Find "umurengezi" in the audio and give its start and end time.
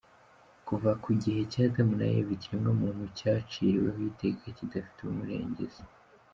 5.03-5.81